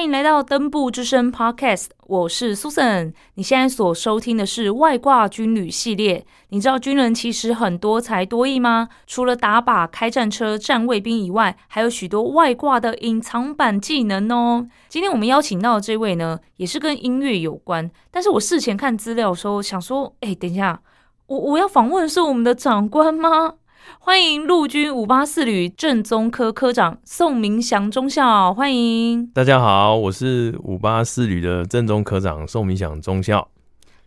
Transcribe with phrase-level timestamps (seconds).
[0.00, 3.12] 欢迎来到登步之声 Podcast，我是 Susan。
[3.34, 6.24] 你现在所收听的是外挂军旅系列。
[6.48, 8.88] 你知道军人其实很多才多艺吗？
[9.06, 14.66] 除了打靶、开战车、站卫兵以外，还有许多外挂的隐藏版技能哦。
[14.88, 17.90] 今天我们邀请到的这位呢，也是跟音乐有关。
[18.10, 20.80] 但是我事前看资料的时候，想说，哎，等一下，
[21.26, 23.52] 我我要访问的是我们的长官吗？
[23.98, 33.48] 欢迎陆军五八四旅政宗科科长宋明祥中校，欢迎大家好，我是五八四旅的政宗科长宋明祥中校。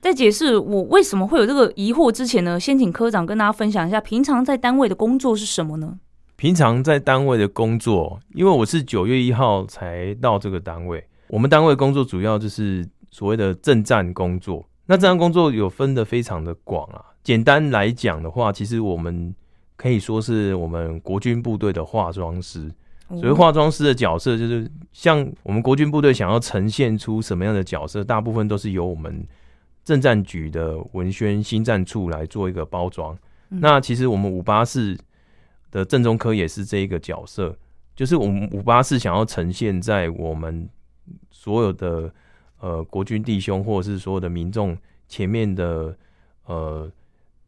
[0.01, 5.97] 在解释我为什么会有这个疑惑之前呢，先请科长跟大家分享一下平常在单位的工作是什么呢？
[6.35, 14.67] 平常在单位的工作，因为我是九月一号才到这个单位，我们单位工作主要就是所谓的政战工作。
[14.87, 19.33] 那这项工作有分得非常的广啊，简单来讲的话，其实我们
[19.75, 22.71] 可以说是我们国军部队的化妆师，
[23.09, 29.25] 所以化妆师的角色就是像我们国军部队想要呈现出什么样的角色，大部分都是由我们
[29.83, 33.17] 政战局的文宣新战处来做一个包装。
[33.49, 34.97] 那其实我们五八四
[35.71, 37.55] 的正中科也是这一个角色，
[37.95, 40.69] 就是我们五八四想要呈现在我们
[41.31, 42.13] 所有的
[42.59, 45.97] 呃国军弟兄或者是所有的民众前面的
[46.45, 46.89] 呃。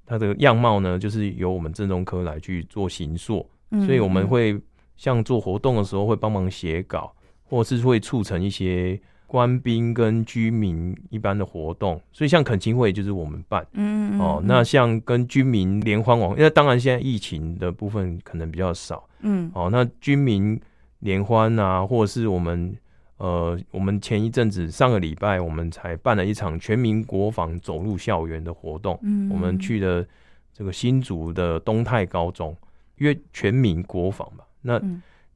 [0.05, 3.45] 它的样貌呢，就是由我们政中科来去做形塑，
[3.85, 4.59] 所以我们会
[4.95, 11.99] 像做活动的时候会帮忙写稿，或者是会促成一些官兵跟居民一般的活动。
[12.11, 20.59] 所以像恳亲会就是我们办，嗯哦，那像跟居民联欢晚会，因为当然现在疫情的部分可能比较少，嗯哦，那居民
[20.99, 22.75] 联欢啊，或者是我们。
[23.17, 28.99] 呃，我们前一阵子上个礼拜，我们才办了一场全民国防走入校园的活动。
[29.03, 30.05] 嗯，我们去的
[30.51, 32.55] 这个新竹的东泰高中，
[32.97, 34.81] 因为全民国防嘛，那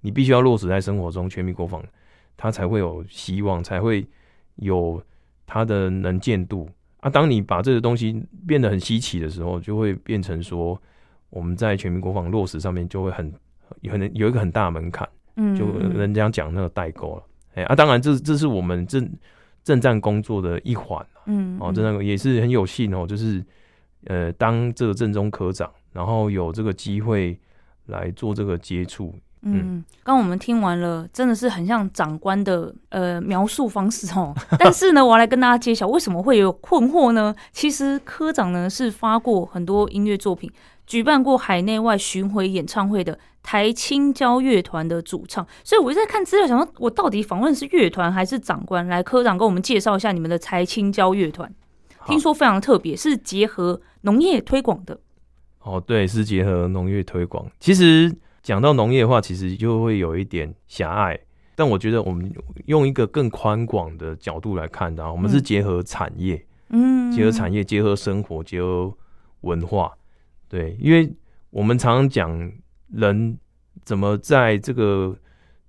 [0.01, 1.81] 你必须要落实在生活中，全民国防
[2.35, 4.05] 它才会有希望，才会
[4.55, 5.01] 有
[5.45, 6.69] 它的能见度
[6.99, 7.09] 啊。
[7.09, 10.81] 当你把这个东西变得很稀奇的时候，就会变成说
[11.29, 13.33] 我们在全民国防落实上面就会很
[13.81, 15.07] 有很有一个很大门槛，
[15.37, 15.65] 嗯，就
[15.97, 17.23] 人家讲那个代沟了。
[17.59, 19.09] 哎啊，当然这，这这是我们正
[19.63, 23.43] 正战工作的一环，嗯，哦，正战也是很有幸哦，就是
[24.05, 27.37] 呃，当这个正宗科长，然后有这个机会
[27.87, 34.33] 来做这个接触，嗯，刚我们听完了，真的是很像长官的呃描述方式哦。
[34.57, 37.35] 但是呢，我要来跟大家揭晓为什么会有困惑呢？
[37.51, 40.49] 其实科长呢是发过很多音乐作品。
[40.87, 48.85] 举办过海内外巡回演唱会的台青交乐团的主唱，所以我就在看资料，想说我到底访问是乐团还是长官？
[48.87, 51.53] 来，科长跟我们介绍一下你们的台青交乐团。
[52.05, 54.99] 听说非常特别，是结合农业推广的。
[55.59, 57.45] 哦，对，是结合农业推广。
[57.59, 58.11] 其实
[58.41, 61.19] 讲到农业的话，其实就会有一点狭隘，
[61.55, 62.33] 但我觉得我们
[62.65, 68.91] 用一个更宽广的角度来看的，我们是结合产业，嗯，结合产业，结合生活，结合
[69.41, 69.91] 文化。
[70.47, 71.13] 对，因为
[71.51, 72.51] 我们常常讲
[72.91, 73.37] 人
[73.83, 75.15] 怎么在这个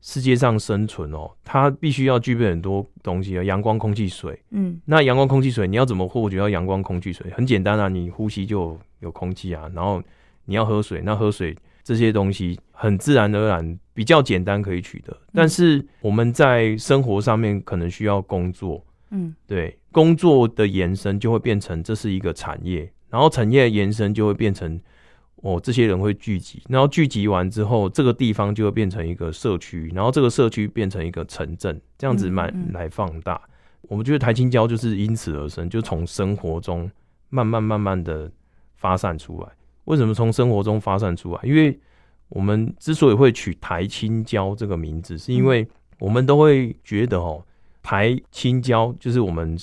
[0.01, 4.41] 世界上生存哦，他必须要具备很多东西啊，阳光、空气、水。
[4.51, 7.31] 嗯，那阳光、空气、水，你要怎么获取到阳光、空气、水？
[7.33, 10.03] 很简单啊，你呼吸就有空气啊，然后
[10.47, 15.17] 你要喝水，那喝水这些东西很自然而然，比较简单可以取得。
[15.33, 22.91] 但是我们在生活上面可能需要工作，嗯，对，工作的延伸就会变成这是一个产业。
[23.11, 24.81] 然后产业延伸就会变成，
[25.43, 33.35] 哦，这些人会聚集，然后聚集完之后，这个地方就会变成一个社区，然后这个社区变成一个城镇，这样子慢来放大。
[33.35, 33.89] 嗯嗯。
[33.89, 36.91] 我们觉得台青交就是因此而生，就从生活中
[37.31, 38.31] 慢慢慢慢的
[38.77, 39.49] 发散出来。
[39.87, 41.41] 为什么从生活中发散出来？
[41.43, 41.77] 因为
[42.29, 45.67] 我们之所以会取台青交这个名字，是因为
[45.99, 47.43] 我们都会觉得哦，
[47.83, 49.57] 台青交就是我们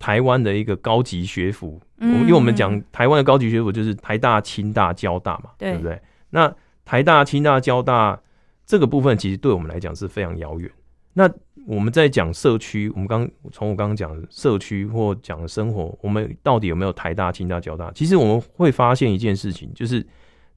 [0.00, 1.80] 台湾的一个高级学府。
[1.98, 6.00] 嗯，因为我们讲台湾的高级学府就是台大、清大、交大嘛，对，对不对？
[6.30, 6.52] 那
[6.82, 8.18] 台大、清大、交大
[8.64, 10.70] 这个部分，其实对我们来讲是非常遥远。
[11.12, 11.30] 那
[11.66, 17.92] 我们在讲社区，我们刚从我刚刚讲的社区或讲的生活，我们到底有没有台大、清大、交大？
[17.92, 20.04] 其实我们会发现一件事情，就是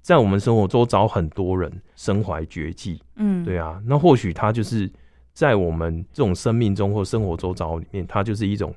[0.02, 3.82] 在我们生活周遭很多人身怀绝技，嗯，对啊。
[3.86, 4.90] 那或许他就是
[5.34, 8.74] 在我们这种生命中或生活周遭里面，他就是一种。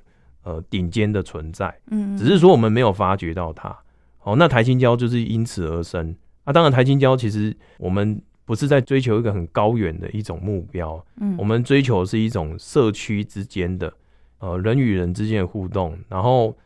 [0.47, 3.77] 呃，顶尖的存在，嗯，只是说我们没有发掘到它。
[4.23, 6.15] 哦，那台青交就是因此而生。
[6.45, 13.93] 啊，当然，台青交其实我们不是在追求一个很高远的一种目标，嗯，我们追求的是一种社区之间的，
[14.39, 15.99] 呃，人与人之间的互动。
[16.09, 16.57] 然后，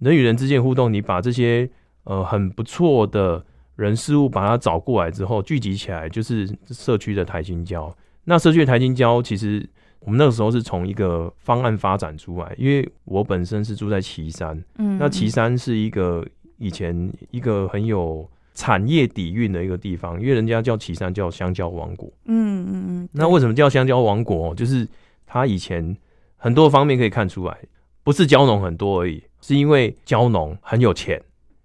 [0.00, 1.66] 人与人之间的互动，你把这些
[2.04, 3.42] 呃很不错的
[3.76, 7.90] 人事物把它找过来之后，聚集起来，就是社区的台青交。
[8.24, 9.66] 那社区的台青交其实
[10.00, 16.26] 我们那个时候是从一个方案发展出来，因为我本身是住在岐山，嗯，嗯，那岐山是一个
[16.58, 23.08] 以前一个很有产业底蕴的一个地方，因为人家叫岐山叫香蕉王国，嗯嗯嗯。
[23.12, 24.54] 那为什么叫香蕉王国？
[24.54, 24.86] 就是
[25.26, 25.96] 它以前
[26.36, 27.56] 很多方面可以看出来，
[28.02, 31.22] 不是蕉农很多而已，是因为蕉农很有钱。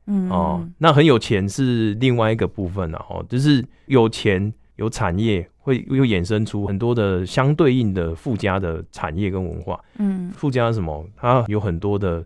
[0.07, 9.83] 嗯哦，那很有钱是另外一个部分了哦，就是有钱有产业，会又衍生出很多的相对应的附加的产业跟文化。
[9.97, 11.03] 嗯，附加什么？
[11.17, 12.21] 它有很多的，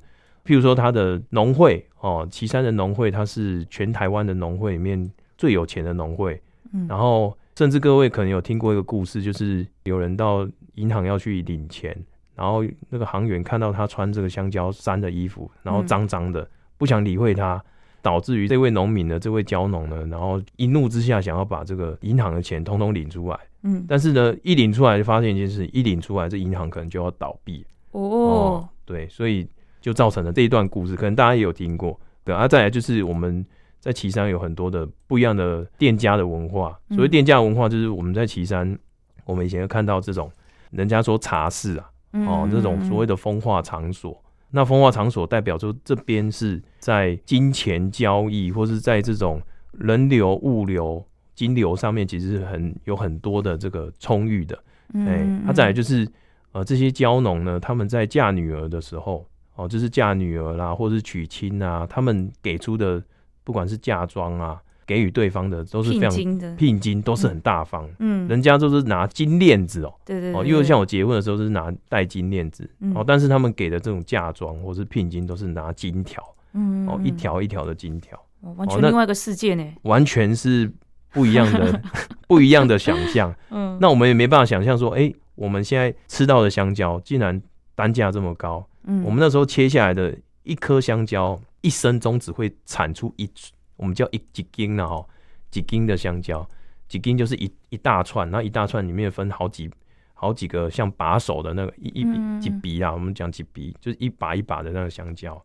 [0.45, 6.41] 譬如说它的农会哦，旗山的农会，它是全台湾的农会里面最有钱的农会。
[6.73, 10.45] 嗯，然后甚至各位可能有听过一个故事，就是有人到
[10.75, 11.95] 银行要去领钱，
[12.35, 16.41] 然后那个行员看到他穿这个香蕉衫的衣服，然后脏脏的。
[16.41, 16.47] 嗯
[16.79, 17.61] 不想理会他，
[18.01, 23.37] 导致于这位农民呢，这位蕉农呢，然后一怒之下想要把这个银行的钱通通领出来。
[23.63, 27.65] 嗯，但是呢，一领出来就发现一件事，一领出来这银行可能就要倒闭。
[27.91, 29.47] 哦，哦，对，所以
[29.81, 31.99] 就造成了这一段故事，可能大家也有听过。
[32.23, 33.45] 对啊，再来就是我们
[33.79, 36.79] 在岐山有很多的不一样的店家的文化。
[36.89, 38.77] 所谓店家文化，就是我们在岐山，
[39.25, 40.31] 我们以前有看到这种
[40.71, 41.89] 人家说茶室啊，
[42.27, 44.21] 哦，这种所谓的风化场所。
[44.51, 49.41] 那风化场所代表说，这边是在金钱交易，或是在这种
[49.73, 51.05] 人流、物流、
[51.35, 54.55] 金流上面，其实是很有很多的这个充裕的。
[54.55, 56.07] 哎、嗯，那、欸、再来就是，
[56.51, 59.25] 呃，这些蕉农呢，他们在嫁女儿的时候，
[59.55, 63.01] 哦，就是嫁女儿啦，或是娶亲啊，他们给出的
[63.43, 64.61] 不管是嫁妆啊。
[64.89, 78.19] 给予对方的都是非常聘金的，聘金都是很大方，嗯，人家都是拿金链子哦，对对，哦，因为像我结婚的时候是拿戴金链子，哦，但是他们给的这种嫁妆或是聘金都是拿金条，嗯，哦，一条一条的金条，
[78.55, 80.71] 完全另外一个世界呢，完全是
[81.13, 81.79] 不一样的，
[82.27, 87.39] 不一样的想象， 嗯，那我们也没办法想象说，哎，我们现在吃到的香蕉竟然
[87.75, 93.29] 单价这么高，嗯，我们那时候切下来的一颗香蕉，一生中只会产出一。
[93.79, 94.85] 我们叫一几斤呢？
[94.85, 95.03] 哈，
[95.49, 96.47] 几斤的香蕉，
[96.89, 99.71] 几斤就是一一大串，然后一大串里面分好几
[100.13, 105.41] 好几个像把手的那个一一几笔啊，我们讲几笔就是一把一把的那个香蕉。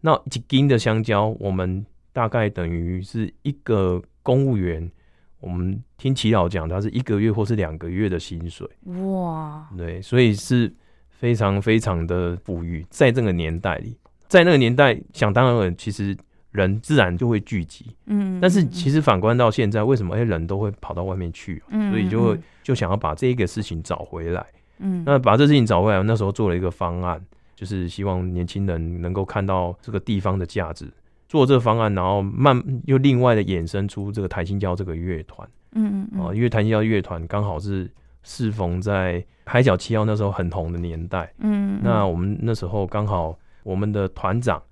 [0.00, 4.90] 那几斤的香蕉，我们大概等于是一个公务员，
[5.38, 8.68] 我们听齐老讲，他是一个月或是两个月的薪水。
[9.12, 10.74] 哇，对，所以是
[11.08, 13.96] 非常非常的富裕，在这个年代里，
[14.26, 16.16] 在那个年代，想当然其实。
[16.52, 21.62] 人自然就会聚集，嗯，但是其实反观到现在，为什么哎人都会跑到外面去？
[21.68, 24.46] 嗯，所以就会就想要把这个事情找回来，
[24.78, 27.22] 嗯，那把这事情找回来，那时候做了一个方案，
[27.54, 30.90] 就是希望年轻人能够看到这个地方的价值，
[31.28, 37.90] 做这个方案，然后慢又另外的衍生出这个台新交这个乐团，嗯嗯，啊，因为台新交乐团刚好是
[38.22, 44.62] 适逢在海角七号那时候很红的年代，嗯，那我们那时候刚好我们的团长。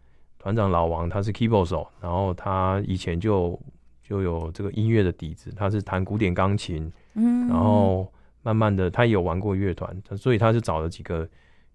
[0.44, 3.58] 团长老王他是 keyboard 手，然后他以前就
[4.02, 8.06] 就有这个音乐的底子，他是弹古典钢琴，嗯，然后
[8.42, 11.26] 慢慢的他也有玩过乐团，所以他就找了几个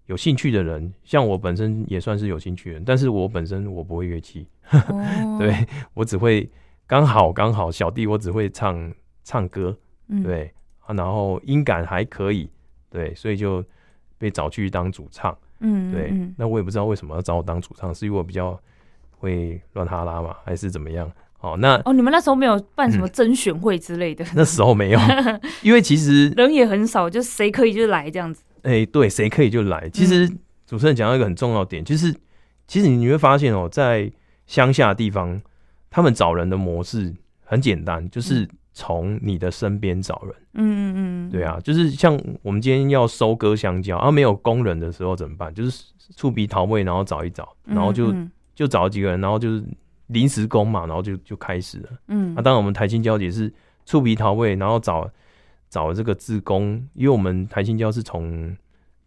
[0.06, 6.48] 有兴趣的人，像我本身也算是有兴趣的人，但是我本身我不会乐器，哦、 对我只会
[6.86, 8.94] 刚好刚好小弟我只会唱
[9.24, 9.76] 唱歌，
[10.22, 10.54] 对，
[10.86, 12.48] 嗯、然后音感还可以，
[12.88, 13.64] 对，所以就
[14.16, 15.36] 被找去当主唱。
[15.62, 18.58] 嗯，对，那我也不知道为什么要找我当主唱，是因为我比较
[19.20, 21.08] 会乱哈拉嘛，还是怎么样？
[21.40, 24.24] 哦，那哦，你们那时候没有办什么甄选会之类的？
[24.24, 25.00] 嗯、 那时候没有，
[25.62, 28.42] 因为其实人也很少，就谁可以就来这样子。
[28.62, 29.88] 哎、欸，对，谁可以就来。
[29.90, 30.28] 其实
[30.66, 32.14] 主持人讲到一个很重要的点，就是
[32.66, 34.10] 其实你会发现哦，在
[34.46, 35.40] 乡下的地方，
[35.88, 38.48] 他们找人的模式很简单，就是。
[38.72, 45.52] 从你的身边找人，嗯嗯嗯，对啊，就是像我们今天要收割香蕉，啊，没有工人的时候怎么办？
[45.52, 45.84] 就是
[46.16, 48.14] 触鼻桃味，然后找一找，然后就
[48.60, 49.64] 就找几个人，然后就是
[50.08, 51.88] 临时工嘛，然后就就开始了。
[52.08, 53.50] 嗯，那当然我们台青交也是
[53.86, 55.10] 触鼻桃味，然后找
[55.70, 58.54] 找这个志工，因为我们台青交是从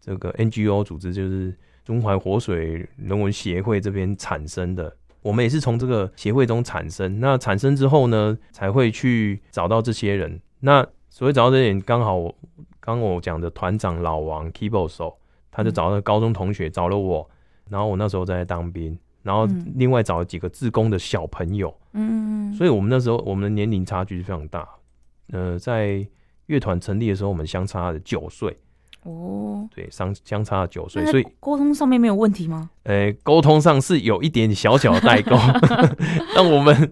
[0.00, 4.92] 这个 NGO 组织，就是中华活水人文协会这边产生的。
[5.22, 10.40] 我们也是从这个协会中产生，那产生之后呢，才会去找到这些人。
[10.58, 12.34] 那所谓找到这些人，刚好
[12.80, 15.16] 刚我讲的团长老王 keyboard 手，
[15.52, 17.30] 他就找到高中同学，找了我，
[17.70, 24.68] 然后我那时候在当兵，然后另外找了几个自工的小朋友，嗯，所以我们那时候我们的年龄差距是非常大。
[25.32, 26.06] 呃，在
[26.46, 28.56] 乐团成立的时候，我们相差了九岁。
[29.04, 32.70] 哦，对，相相差了九岁，所以沟通上面没有问题吗？
[32.84, 35.36] 呃，沟通上是有一点小小的代沟，
[36.34, 36.90] 但我们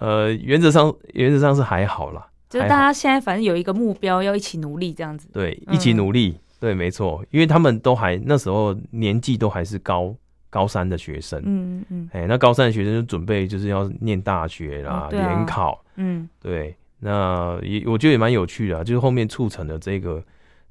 [0.00, 5.26] 呃原则上原则上是还好啦，就是大家现在反正有一个目标，要一起努力这样子。
[5.32, 10.14] 对，一起努力，嗯、对，没错，因为他们都还那时候年纪都还是高
[10.54, 20.22] 高三的学生，嗯嗯，哎、欸，那高三的学生就准备就是要念大学啦，联、哦啊、考，嗯，对，那也我觉得也蛮有趣的、啊，就是后面促成了这个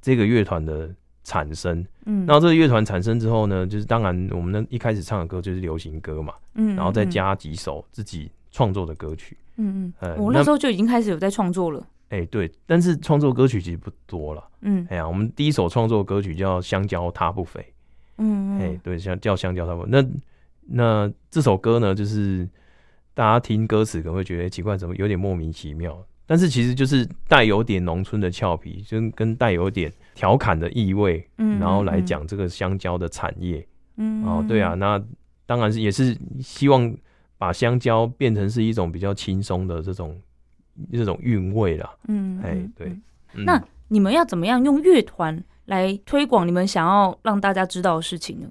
[0.01, 0.89] 这个乐团的
[1.25, 11.85] 产生，嗯，然后这个乐团产生之后呢，就是当然我们那一开始唱的歌就是流行歌嘛，嗯，然后再加几首自己创作的歌曲，嗯嗯，我、那时候就已经开始有在创作了。
[12.07, 14.47] 哎、欸，对，但是创作歌曲其实不多了。
[14.61, 17.59] 嗯，哎呀，我们第一首创作歌曲叫《香蕉它不肥》。
[18.17, 19.89] 嗯，哎、欸，对，像叫香蕉它不肥。
[19.89, 20.05] 那
[20.65, 22.47] 那这首歌呢，就是
[23.13, 25.97] 大家听歌词可能会觉得奇怪，怎么有点莫名其妙？
[26.25, 31.27] 但是其实就是带有点农村的俏皮，就跟带有点调侃的意味。
[31.37, 33.65] 嗯，然后来讲这个香蕉的产业。
[33.97, 35.03] 嗯，哦，对啊，那
[35.45, 36.95] 当然是也是希望
[37.37, 40.19] 把香蕉变成是一种比较轻松的这种。
[40.91, 42.87] 这种韵味啦，嗯，哎，对，
[43.35, 48.47] 嗯、那你们要怎么样用乐团来推广你们想要让大家知道的事情呢？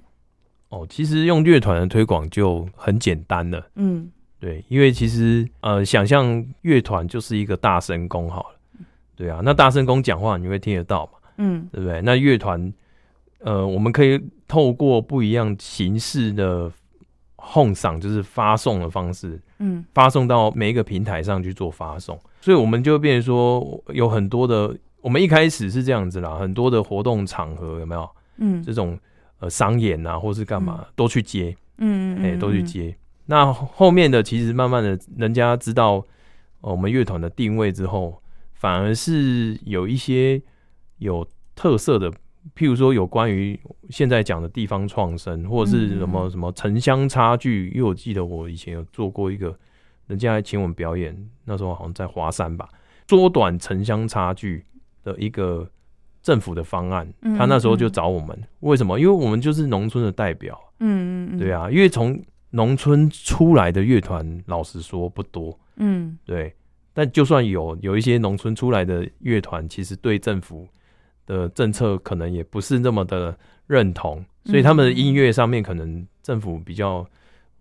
[0.69, 12.01] 哦，其实用乐团的推广就很简单了，嗯，对，因为其实呃，想象乐团就是一个大声公好了，对啊，那大声公讲话你会听得到嘛，嗯，对不对？
[12.01, 12.73] 那乐团，
[13.39, 16.71] 呃，我们可以透过不一样形式的。
[17.45, 28.09] 哄嗓就是发送的方式，嗯，发送到每一个平台上去做发送，所以我们就变成说有很多的，我们一开始是这样子啦，很多的活动场合有没有？
[28.37, 28.97] 嗯，这种
[29.39, 32.95] 呃商演啊，或是干嘛、嗯、都去接，嗯哎、欸，都去接。
[33.25, 36.03] 那后面的其实慢慢的，人家知道、
[36.61, 38.21] 呃、我们乐团的定位之后，
[38.53, 40.41] 反而是有一些
[40.99, 42.09] 有特色的。
[42.55, 43.57] 譬如说，有关于
[43.89, 49.57] 现在讲的地方创生，或者是什么什么城乡差距，因为我记得我以前有做过一个，
[50.07, 52.67] 人家还请我们表演，那时候好像在华山吧，
[53.07, 54.65] 缩短城乡差距
[55.03, 55.69] 的一个
[56.21, 57.07] 政府的方案，
[57.37, 58.99] 他那时候就找我们，为什么？
[58.99, 62.19] 因为我们就是农村的代表，嗯嗯，对啊，因为从
[62.51, 66.53] 农村出来的乐团，老实说不多，嗯，对，
[66.93, 70.67] 但就算有有一些农村出来的乐团，其实对政府。
[71.25, 73.33] 的政策可能也不是那么的
[73.65, 77.07] 认同，所以他们的音乐上面可能政府比较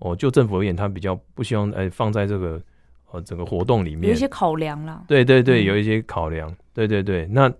[0.00, 2.60] 哦，就政府而言，他比较不希望哎放在这个
[3.12, 5.04] 呃整个活动里面，有一些考量啦。
[5.06, 6.52] 对对对，有一些考量。
[6.74, 7.52] 对对对，那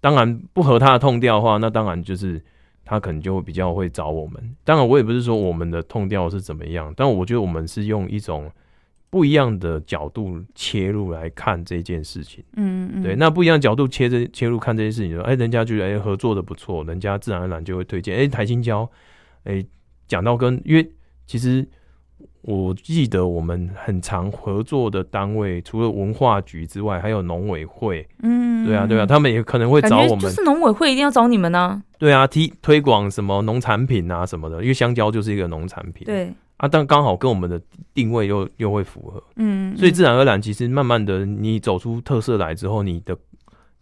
[0.00, 2.42] 当然不合他的痛调的话，那当然就是
[2.84, 4.56] 他可能就会比较会找我们。
[4.64, 8.50] 当然我也不是说我们的痛调是怎么样，但我觉得我们是用一种。
[9.08, 18.86] 不一样的角度切入来看这件事情，嗯嗯，对，那不一样的角度切这切入看这件事情，说，哎，人家觉得哎合作的不错，人家自然而然就会推荐，哎，台青交，
[19.44, 19.64] 哎，
[20.08, 20.90] 讲到跟，因为
[21.24, 21.66] 其实
[22.42, 36.32] 我记得我们很常合作的单位，除了文化局之外，还有农委会，嗯，对啊对啊，他们也可能会找我们，就是农委会一定要找你们呢、啊，对啊，提推广什么农产品啊什么的，因为香蕉就是一个农产品，对。
[36.58, 37.60] 啊，但刚好跟我们的
[37.92, 43.14] 定位又又会符合，嗯，嗯，所以自然而然，其实慢慢的，你走出特色来之后，你的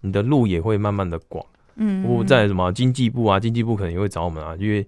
[0.00, 1.46] 你的路也会慢慢的广，
[1.76, 4.84] 嗯，嗯，或在什么经济部啊，经济部可能也会找我们啊，因为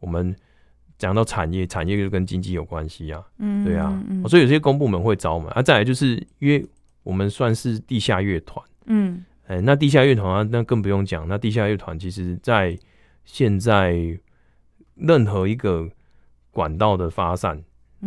[0.00, 0.34] 我们
[0.98, 5.62] 讲到产业，产业就跟经济有关系啊，嗯，对啊，所以有些公部门会找我们啊。
[5.62, 6.64] 再来就是因为
[7.02, 12.78] 我们算是地下乐团，嗯，哎，那地下乐团啊，那更不用讲，那地下乐团其实在
[13.24, 13.96] 现在
[14.94, 15.88] 任何一个。
[16.56, 17.62] 管道的发散，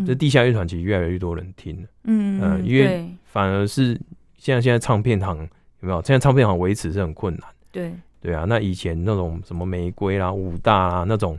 [0.07, 3.93] 这地下乐团其实越来越多人听了，嗯嗯，因为反而是
[4.39, 5.37] 现在现在唱片行
[5.81, 6.01] 有没有？
[6.01, 8.45] 现在唱片行维持是很困难，对对啊。
[8.49, 11.37] 那以前那种什么玫瑰啦、武大啦那种，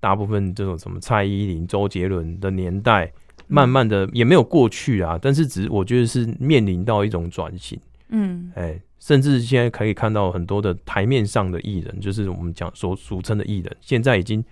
[0.00, 3.12] 大部分这种什么蔡依林、周杰伦的年代，
[3.46, 7.78] 慢慢的也没有过去啊，但是只是我觉得是面临到一种转型，
[8.08, 14.44] 嗯，哎，甚至现在可以看到很多的台面上的艺人，就是我们讲所俗称的艺人，现在已经。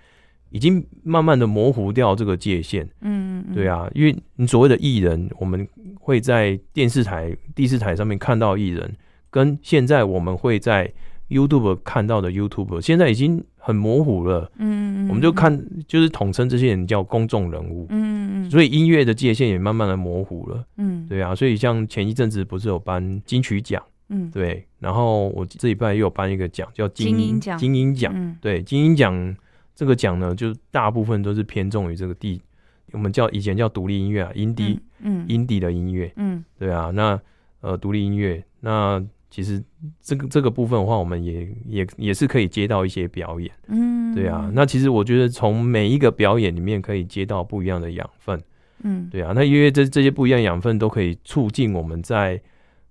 [0.50, 5.68] 已经慢慢的模糊掉这个界限，嗯，对啊，因为你所谓的艺人，我们
[6.00, 8.96] 会在电视台、第四台上面看到艺人，
[9.28, 10.90] 跟现在我们会在
[11.28, 27.16] YouTube 看到的 YouTuber，现在已经很模糊了，嗯，我们就看就是统称这些人叫公众人物，嗯，所以音乐的界限也慢慢的模糊了，嗯，对啊，所以像前一阵子不是有颁金曲奖，嗯，对，然后我这礼拜又有颁一个奖叫金
[27.58, 29.36] 金音奖，对，金音奖。
[29.78, 32.42] 这个奖呢，就大部分都是偏重于这个地，
[32.90, 37.16] 我们叫以前叫独立音乐啊，indie，嗯，indie 的音乐，嗯，对啊，那
[37.60, 39.62] 呃独立音乐，那其实
[40.00, 48.40] 这个这个部分的话，我们也也也是可以接到一些表演，嗯，对啊，那其实我觉得从每一个表演里面可以接到不一样的养分，
[48.82, 52.40] 嗯，对啊，那因为这这些不一样的养分都可以促进我们在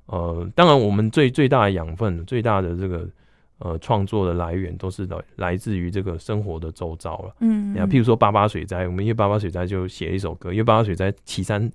[0.06, 3.10] 呃，当然我们最最大的养分，最大的这个
[3.58, 7.36] 呃创作的来源都是来来自于这个生活的周遭了。
[7.40, 11.70] 嗯，啊，譬如说八八水灾，我们因为八八水灾就写了一首歌，因为八八水灾岐山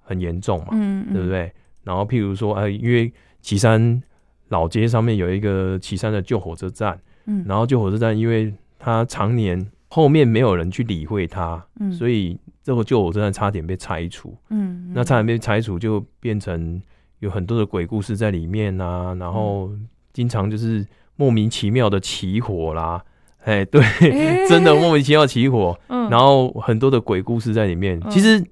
[0.00, 1.52] 很严重嘛，嗯，对不对？
[1.84, 3.12] 然后譬如说，呃，因为
[3.46, 4.02] 旗山
[4.48, 16.82] 老街上面有一个旗山的旧火车站，嗯，然后旧火车站因为它常年后面没有人去理会它，嗯，所以这个旧火车站差点被拆除，嗯，那差点被拆除就变成
[17.20, 19.70] 有很多的鬼故事在里面啊，然后
[20.12, 20.84] 经常就是
[21.14, 23.00] 莫名其妙的起火啦，
[23.44, 28.44] 哎，对，欸、 真的莫名其妙起火，嗯，然后很多的鬼故事在里面，嗯、其实。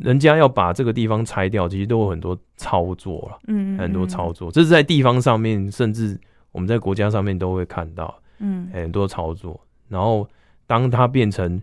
[0.00, 6.18] 人家要把这个地方拆掉，其实都有很多操作了，嗯，很多操作，这是在地方上面，甚至
[6.52, 9.60] 我们在国家上面都会看到，嗯，很多操作。
[9.88, 10.28] 然后，
[10.66, 11.60] 当它变成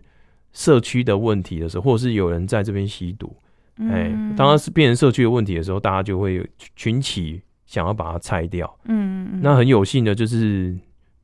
[0.52, 3.34] 社区的问题的时候，或者是有人在这边吸毒，
[3.78, 10.76] 哎，当它是变成社区的问题的时候，大家就会群起想要把它拆掉，嗯，那很有幸的就是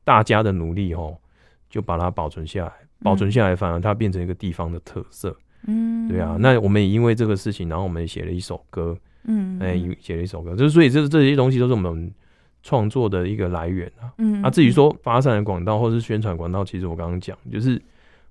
[0.03, 1.15] 大家的努力哦，
[1.69, 5.35] 就把它保存下来，保存下来，反而它变成一个地方的特色。
[5.67, 12.11] 嗯，对啊，那我们也因为这个事情，然后我们也写了一首歌，嗯，哎，写了一首歌，就是所以这这些东西都是我们
[12.61, 14.11] 创作的一个来源啊。
[14.17, 17.81] 嗯，啊，至于说发散的管道或是宣传管道，其实我刚刚讲，就是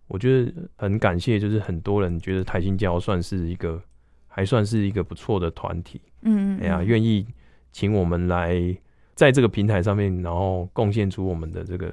[0.09, 3.83] 我觉得很感谢，就是很多人觉得台新交算是一个
[4.29, 7.27] 还算是一个不错的团体，嗯，哎呀，愿意
[7.73, 8.77] 请我们来
[9.15, 11.93] 在这个平台上面，然后贡献出我们的这个。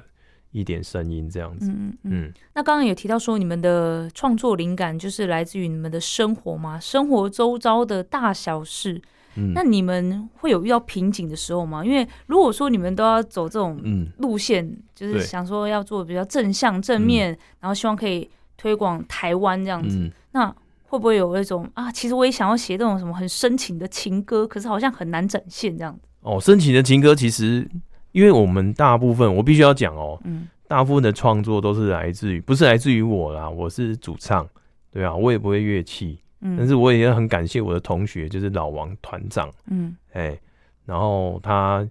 [0.52, 2.32] 一点声音这样子，嗯嗯。
[2.54, 6.78] 那刚刚有提到说，你们的创作灵感就是来自于你们的生活吗？
[6.80, 9.00] 生活周遭的大小事。
[9.36, 9.52] 嗯。
[9.54, 11.84] 那你们会有遇到瓶颈的时候吗？
[11.84, 13.80] 因为如果说你们都要走这种
[14.18, 17.28] 路线，嗯、就是想说要做比较正向、正面，
[17.60, 20.48] 然后希望可以推广台湾这样子，嗯、那
[20.82, 21.92] 会不会有那种啊？
[21.92, 26.00] 其实我也想要写这种什么很深情的情歌，可是好像很难展现这样子。
[26.22, 27.70] 哦，深情的情歌其实。
[28.12, 34.48] 因为我们大部分，我必须要讲哦，嗯，大部分的创作都是来自于，不是来自于我啦，我是主唱，
[34.90, 40.38] 对啊，我也不会乐器，嗯，但是我也很感谢我的同学，就是老王团长，嗯，哎，
[40.86, 41.88] 然后他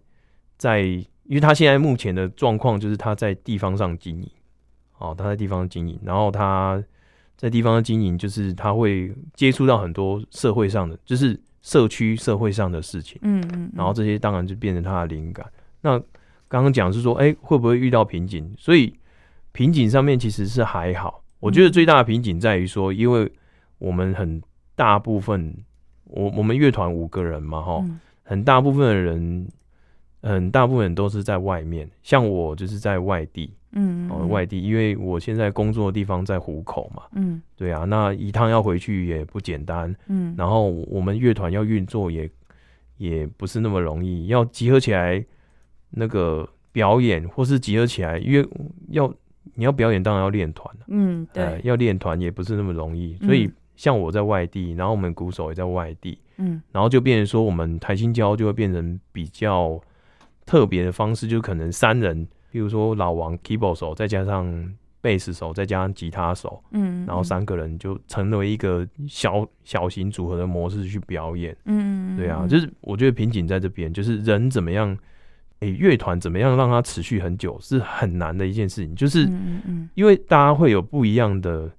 [0.58, 4.30] 在，因为他现在目前的状况就是他在地方上经营，
[4.98, 6.84] 哦，他在地方经营，然后他
[7.38, 15.46] 在地方的经营，就是他会接触到很多社会上的，就是社区社会上的事情，嗯嗯，然后这些当然就变成他的灵感。
[15.82, 16.00] 那
[16.48, 18.52] 刚刚讲是说，哎、欸，会不会遇到瓶颈？
[18.58, 18.94] 所以
[19.52, 21.24] 瓶颈上面其实是还好。
[21.40, 23.32] 我觉得最大的瓶颈在于说，因为
[23.78, 24.42] 我们很
[24.76, 25.56] 大部分，
[26.06, 27.86] 我我们乐团五个人嘛，哈，
[28.24, 29.48] 很大部分的人，
[30.22, 31.90] 很大部分人都是在外面。
[32.04, 42.30] 像我就是在外地，嗯，哦，外地，因为我现在工作的地方在湖口嘛，嗯，对啊，那一趟要回去也不简单，嗯，然后我们乐团要运作也
[42.98, 45.24] 也不是那么容易，要集合起来。
[45.92, 48.48] 那个表演或是集合起来，因为
[48.90, 49.12] 要
[49.56, 53.18] 你要表演，当然要练团，嗯，对，呃、要练团也不是那么容易。
[53.18, 59.82] 所以像我在外地，然后我们鼓手也在外地，嗯，然后就变成说，我们台清交就会变成比较
[60.46, 74.98] 特别的方式，就可能三人，比如说老王 keyboard 手，再加上贝斯手，再加上吉他手，嗯，然后三个人就成为一个小小型组合的模式去表演，嗯，对啊，就是我觉得瓶颈在这边，就是人怎么样。
[75.60, 79.30] 诶，乐团怎么样让它持续很久是很难的一件事情，就是
[79.94, 81.70] 因为大家会有不一样的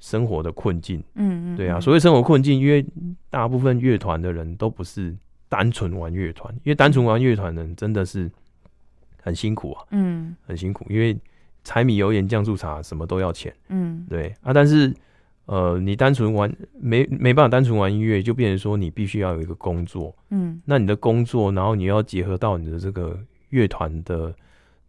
[0.00, 2.84] 生活的困境，嗯嗯，对啊，所谓生活困境，因为
[3.30, 5.16] 大部分乐团的人都不是
[5.48, 8.28] 单纯玩乐团，因为单纯玩乐团的人真的是
[9.22, 11.16] 很辛苦啊，嗯，很辛苦，因为
[11.62, 14.92] 柴米油盐酱醋茶什么都要钱，嗯，对啊，但是
[15.46, 23.16] 呃，你单纯玩没没办法单纯玩音乐，就变成说你必须要有一个工作，嗯，那你的工作，然后你要结合到你的这个。
[23.50, 24.34] 乐团的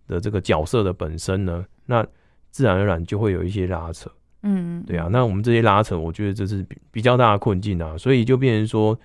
[0.07, 2.05] 的这个角色的本身呢，那
[2.51, 5.07] 自然而然就会有一些拉扯，嗯，对啊。
[5.11, 7.95] 那我们这些拉扯，我觉得这是比比较大的困境啊。
[7.97, 8.99] 所以就变成说，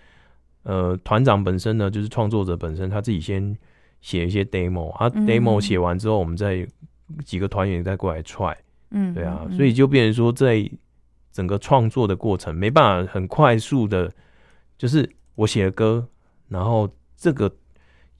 [0.63, 3.55] 呃，团长本身呢，就是创作者本身，他自己先
[4.01, 6.67] 写一些 demo 啊，demo 写完之后，我们再
[7.25, 8.57] 几个团员再过来踹，
[8.91, 9.47] 嗯，对啊。
[9.55, 10.67] 所以就变成说，在
[11.31, 14.11] 整个创作的过程，没办法很快速的，
[14.79, 16.09] 就是我写了歌，
[16.49, 17.55] 然后这个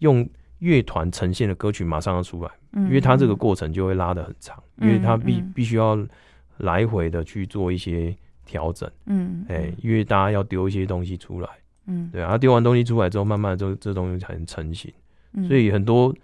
[0.01, 0.29] 用。
[0.65, 5.99] 乐团呈现的歌曲马上要出来，因为它这个过程就会拉得很长，因为它必必须要
[6.57, 11.49] 来回的去做一些调整，嗯，哎，因为大家要丢一些东西出来，
[11.87, 14.91] 嗯，对啊，丢完东西出来之后，慢慢这这东西才能成型，
[15.47, 16.15] 所以很多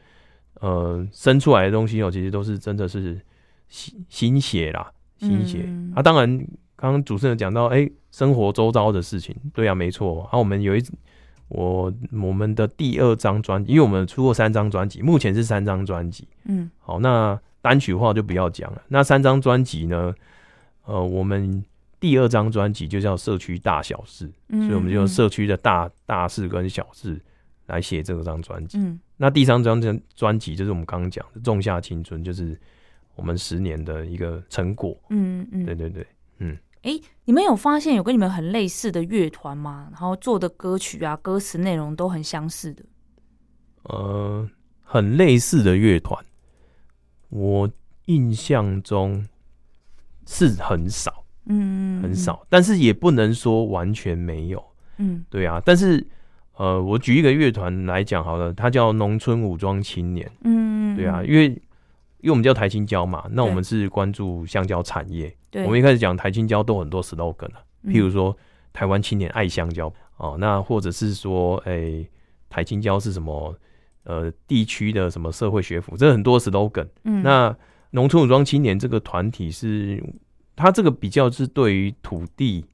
[0.61, 3.21] 呃生出来的东西哦，其实都是真的是
[3.69, 5.69] 心心血啦，心血。
[5.95, 6.03] 啊。
[6.03, 6.39] 当然，
[6.77, 10.83] 刚刚主持人讲到，哎，生活周遭的事情，对啊，没错，啊，我们有一。
[11.51, 16.27] 我我们的第二张专辑，因为我们出过三张专辑，目前是三张专辑。
[16.45, 18.81] 嗯，好，那单曲话就不要讲了。
[18.89, 20.15] 那三张专辑呢？
[20.87, 21.63] 呃，我们
[22.01, 27.21] 第二张专辑就叫社区大小事，嗯，所以我们就用社区的大大事跟小事
[27.67, 28.79] 来写这张专辑。
[28.79, 32.59] 嗯，那第三张专专辑就是我们刚刚讲的《仲夏青春》，就是
[33.15, 34.97] 我们十年的一个成果。
[35.11, 36.07] 嗯嗯，对对对，嗯。
[36.83, 39.89] 哎、欸，你们有发现有跟你们很类似的乐团吗？
[39.91, 42.83] 然后做的歌曲啊，歌词内容都很相似的。
[43.83, 44.49] 呃，
[44.83, 46.25] 很类似的乐团，
[47.29, 47.71] 我
[48.07, 49.27] 印象中
[50.27, 54.65] 是很少，嗯，很少，但是也不能说完全没有，
[54.97, 55.61] 嗯，对啊。
[55.63, 56.07] 但是，
[56.57, 61.61] 呃，我举一个乐团来讲好了，它叫农村武装青年，嗯，对啊，因为。
[62.23, 65.35] 因为我们叫台青椒嘛，那我们是关注香蕉产业。
[65.51, 68.37] 对，我们一开始讲台青椒都很多 slogan 啊，譬如说
[68.73, 72.11] 台湾青年爱香蕉哦，那或者是说，哎、欸，
[72.49, 73.55] 台青椒是什么？
[74.05, 76.89] 呃，地区的什么社会学府，这很多 slogan。
[77.05, 77.55] 嗯，那
[77.91, 80.03] 农村武装青年这个团体是，
[80.57, 82.65] 他这个比较是对于土地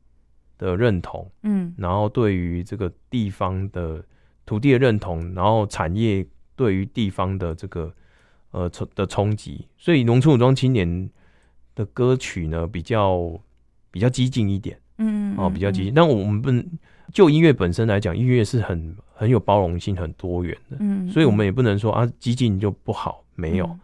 [0.57, 4.03] 的认同，嗯，然后对于这个地方的
[4.47, 7.93] 土地的认同，然后产业对于地方的这个。
[8.53, 11.11] 呃，冲的冲击，所以农村武装青年
[11.75, 13.39] 的歌曲呢，比较
[13.91, 15.93] 比较激进一点，嗯，嗯，嗯，哦，比较激进。
[15.93, 16.65] 但我们不能
[17.13, 23.79] 就音乐本身来讲，音乐是很很有包容性、很多元的，嗯，嗯，所以我们也不能说啊，激进就不好，没有，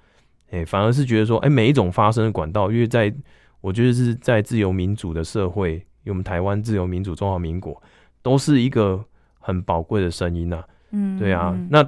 [0.51, 3.13] 哎、反而是觉得说，哎、欸，每一种发声的管道，因为在
[3.61, 7.83] 我觉得是在自由民主的社会，因为我们台湾自由民主中华民国，
[8.23, 9.05] 都是一个
[9.39, 11.87] 很宝贵的声音呐、啊，嗯，对啊，那。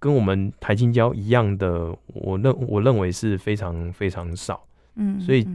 [0.00, 5.46] 跟我们台青交一样的，我认我认为是非常非常少，嗯，所以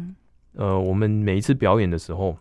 [0.53, 2.37] 呃，我们每一次表演的时候，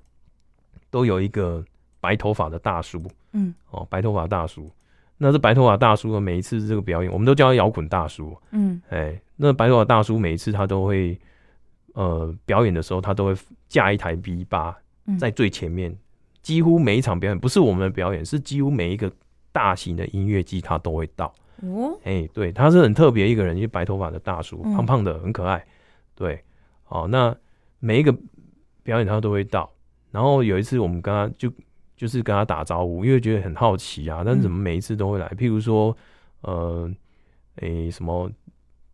[0.91, 1.65] 都有一个
[2.01, 4.71] 白头发的大叔，嗯，哦，白头发大叔，
[5.17, 11.19] 那这白头发大叔的每一次这个表演，我们都叫他摇滚大叔，嗯，哎，那白头发大叔每一次他都会，
[11.95, 13.35] 呃，表演的时候他都会
[13.67, 14.77] 架一台 V 八
[15.19, 15.97] 在最前面，
[16.43, 19.11] 几乎每一场表演不是我们的表演，是几乎每一个
[19.53, 21.33] 大型的音乐季他都会到。
[21.63, 25.65] 哦，哎、欸，对，他是很特别一个人，一个白头发的大叔，胖胖的，很可爱。
[26.15, 26.43] 对，
[26.89, 27.35] 哦，那
[27.79, 28.15] 每一个
[28.83, 29.71] 表演他都会到。
[30.11, 31.53] 然后有一次我们跟他就
[31.97, 35.27] 就是跟他打招呼，因为觉得很好奇啊，但是怎么每一次都会来？
[35.31, 35.97] 譬如说，
[36.43, 36.89] 呃，
[37.57, 38.31] 哎、欸，什么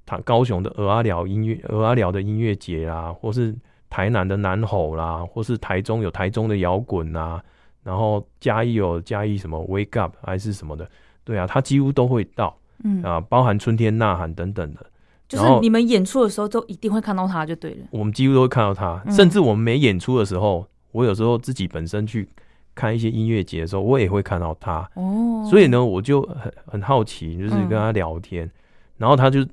[0.06, 3.54] 他高雄的鹅阿寮音乐鹅阿寮的音乐节啦，或是
[3.88, 7.42] 台南的南吼啦，或是台中有台中的摇滚啊，
[7.82, 10.88] 然后嘉义有嘉义什么 Wake Up 还是什么的。
[11.30, 14.84] 对啊，他几乎都会到，嗯啊，包含春天呐喊等等的，
[15.28, 17.86] 就是你们演出的时候都一定会看到他就对了。
[17.92, 22.28] 我们几乎都会看到他，嗯、甚至我们没演出的时候，我有时候自己本身去
[22.74, 24.90] 看一些音乐节的时候，我也会看到他。
[24.94, 28.50] 哦，所以呢，我就很很好奇，就是跟他聊天，嗯、
[28.98, 29.46] 然后他就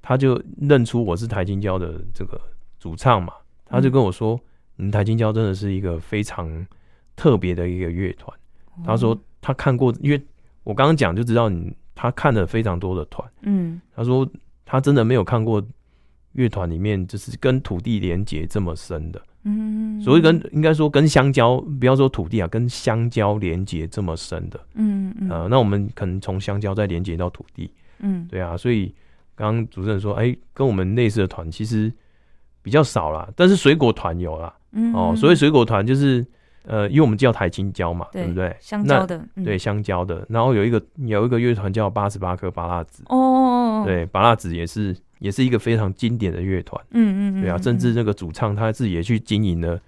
[0.00, 2.40] 他就认出我是台青交的这个
[2.80, 3.34] 主唱嘛，
[3.66, 4.40] 他就跟我说
[4.78, 6.66] ：“嗯，台青交真的是一个非常
[7.14, 8.34] 特别的一个乐团。
[8.78, 10.18] 嗯”他说他看过，因为。
[10.68, 14.28] 我刚刚讲就知道你他看了非常多的团，嗯，他说
[14.66, 15.66] 他真的没有看过
[16.32, 28.94] 乐团里面就是跟土地连接这么深的，嗯，所以跟应该说跟香蕉，不要说土地啊，跟香蕉连接这么深的，嗯嗯，呃，那我们可能从香蕉再连接到土地，嗯，对啊，所以
[29.34, 31.90] 刚刚主持人说，哎，跟我们类似的团其实
[32.60, 36.26] 比较少啦，但是水果团有啦，嗯，哦，所以水果团就是。
[36.64, 38.54] 呃，因为我们叫台青椒嘛，对，对不对？
[38.60, 40.26] 香蕉的，嗯、对香蕉的。
[40.28, 49.80] 然后有一个有一个乐团叫八十八颗芭辣子哦，对，芭辣子也是也是一个非常经典的乐团，嗯，嗯嗯，对啊，甚至那个主唱他自己也去经营了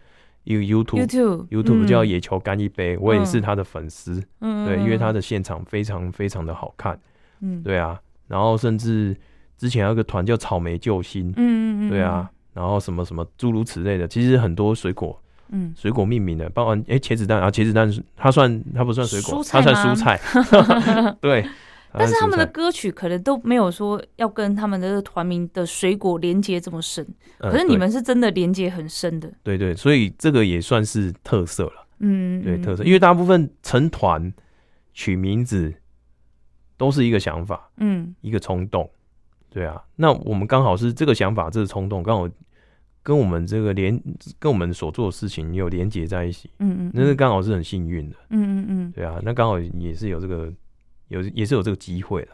[0.45, 6.99] 一个 YouTube YouTube YouTube 叫野球干一杯，嗯、我也是他的粉丝，嗯，对，因为他的现场非常非常的好看，
[7.41, 9.15] 嗯，对啊，然后甚至
[9.59, 15.21] 之前有一个团叫草莓救星，嗯嗯嗯，对啊，然后什么什么诸如此类的，其实很多水果。
[15.53, 20.21] 嗯，水果命名的，包括哎茄子蛋啊，茄子蛋它算它不算水果，它算蔬菜。
[21.21, 21.45] 对，
[21.93, 27.05] 但是他们的歌曲可能都没有说要跟他们的团名的水果连接这么深，
[27.39, 29.29] 可是你们是真的连接很深的。
[29.43, 31.87] 对对，所以这个也算是特色了。
[31.99, 34.33] 嗯，对，特色，因为大部分成团
[34.95, 35.75] 取名字
[36.77, 38.89] 都是一个想法，嗯，一个冲动。
[39.53, 42.29] 对啊，那我们刚好是这个想法，这个冲动刚好。
[43.03, 44.01] 跟我们这个连
[44.39, 50.53] 跟我们所做的事情有连接在一起，嗯，嗯嗯，那是刚好是很幸运的，嗯嗯嗯，对啊，那刚好也是有这个
[51.09, 52.29] 有也是有这个机会了，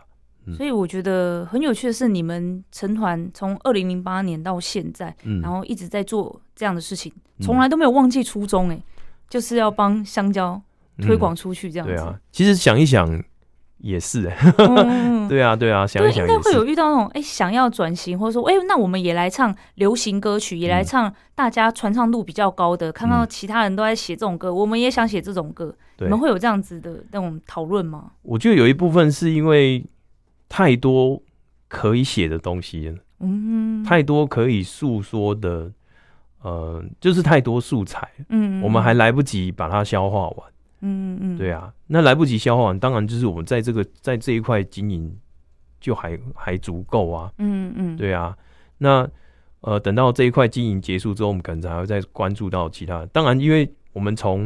[0.47, 8.83] 嗯，所以我觉得很有趣的是，你们成团从二零零八年到现在，嗯，然后一直在做这样的事情，从来都没有忘记初衷，哎，
[9.29, 10.61] 就是要帮香蕉
[10.99, 11.95] 推广出去这样子。
[11.95, 13.23] 对啊，其实想一想
[13.79, 14.31] 也是，
[15.29, 22.91] 对啊，对啊，想一想应该会有遇到那种哎，想要转型，或者说哎，那我们也来唱流行歌曲，也来唱大家传唱度比较高的。
[22.91, 25.75] 看到其他人都在写这种歌，我们也想写这种歌。
[25.99, 28.13] 你们会有这样子的那种讨论吗？
[28.23, 29.85] 我觉得有一部分是因为
[30.49, 31.23] 太多
[31.69, 35.73] 可以写的东西了，嗯，太多可以诉说的。
[36.43, 40.49] 呃，就是太多素材，嗯，我们还来不及把它消化完，
[40.87, 45.15] 嗯嗯，对啊，那来不及消化完，当然就是我们在这个在这一块经营
[45.81, 48.37] 就还还足够啊，嗯嗯，对啊，
[48.79, 49.09] 那
[49.61, 53.07] 呃，等到这一块经营结束之后，我们可能还会再关注到其他的。
[53.09, 54.43] 当然，因为我们从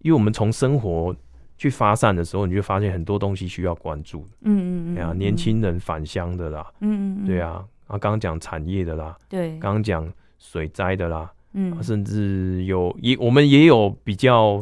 [0.00, 1.14] 因为我们从生活
[1.56, 10.12] 去发散的时候，你就发现很多东西需要关注，嗯嗯嗯，对啊，年轻人返乡的啦，嗯嗯，对啊，啊，刚刚讲产业的啦，对，刚刚讲。
[10.44, 14.60] 水灾的啦，嗯，甚至有也我们也有比较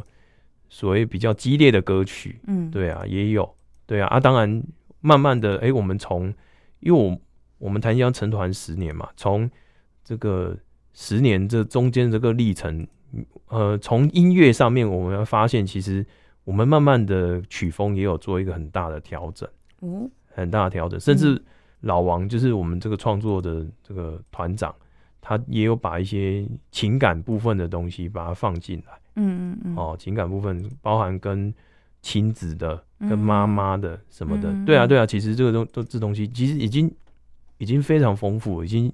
[0.71, 3.55] 所谓比较激烈的歌曲，嗯，对啊，也有，
[3.87, 4.63] 对啊，啊，当然
[5.01, 6.33] 慢慢的，哎、欸，我们从
[6.79, 7.19] 因为我
[7.59, 9.51] 我们檀香成团十年嘛，从
[10.05, 10.57] 这个
[10.95, 12.87] 十年这中间这个历程，
[13.49, 16.07] 呃，从音乐上面我们要发现，其实
[16.45, 19.47] 我们慢慢的曲风也有做一个很大的调整，
[19.83, 21.43] 嗯，很大的调整，甚至
[21.81, 24.73] 老王就是我们这个创作的这个团长。
[25.21, 31.53] 他也有把一些情感部分的东西把它放进来，嗯嗯嗯，哦，情感部分包含跟
[32.01, 36.91] 亲子的、跟妈妈的什么的，对啊对啊，其实这个东都这东西其实已经
[37.59, 38.91] 已经非常丰富，已经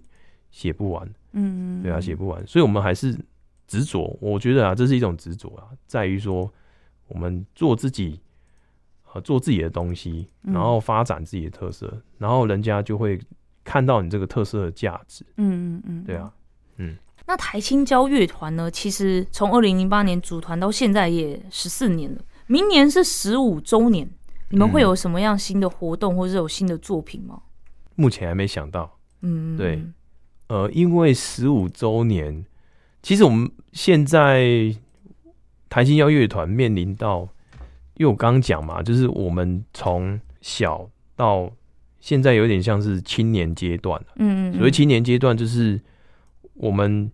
[0.50, 3.16] 写不完，嗯嗯，对啊，写不完，所以我们还是
[3.68, 6.52] 执着，我觉得啊，这是一种执着啊，在于说
[7.06, 8.20] 我们做自己，
[9.12, 13.18] 呃，做自己的东西，然后发展自己的特色，然后人家就会。
[13.66, 16.32] 看到你这个特色的价值，嗯嗯嗯，对啊，
[16.76, 16.96] 嗯。
[17.26, 18.70] 那台青交乐团呢？
[18.70, 24.08] 其实从二零零八年组团到现在也十四年了，明年是十五周年，
[24.50, 27.42] 你们会有什么样新的活动，或者是有新的作品吗？
[27.96, 29.82] 目前还没想到，嗯，对，
[30.46, 32.46] 呃，因为十五周年，
[33.02, 34.72] 其实我们现在
[35.68, 37.28] 台清交乐团面临到，
[37.94, 41.50] 因为我刚刚讲嘛，就是我们从小到。
[42.06, 45.80] 现在有点像是青年阶段，嗯，所谓青年阶段就是
[46.54, 47.10] 我们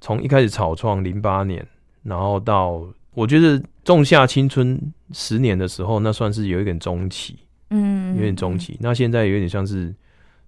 [0.00, 1.64] 从一开始草创零八年，
[2.02, 4.76] 然后到我觉得仲夏青春
[5.12, 7.38] 十年的时候，那算是有一点中期，
[7.70, 8.76] 嗯，有点中期。
[8.80, 9.94] 那现在有点像是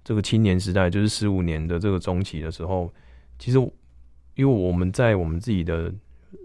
[0.03, 2.93] 这个青年时代，就是十五年的这个中期的时候，
[3.39, 3.59] 其实
[4.35, 5.95] 因为我们在我们自己的